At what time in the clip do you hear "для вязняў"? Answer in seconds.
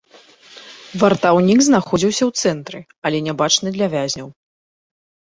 3.77-4.29